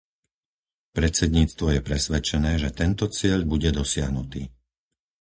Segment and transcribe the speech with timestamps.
[0.97, 4.41] Predsedníctvo je presvedčené, že tento cieľ bude dosiahnutý.